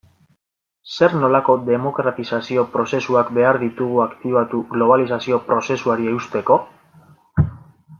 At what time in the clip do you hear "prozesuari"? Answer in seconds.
5.51-6.15